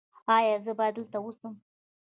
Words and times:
ایا 0.37 0.55
زه 0.65 0.71
باید 0.77 0.93
دلته 0.97 1.17
اوسم؟ 1.21 1.53